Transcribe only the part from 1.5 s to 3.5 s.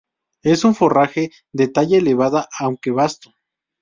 de talla elevada, aunque basto.